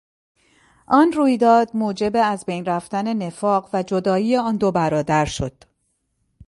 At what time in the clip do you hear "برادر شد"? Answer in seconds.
4.71-5.63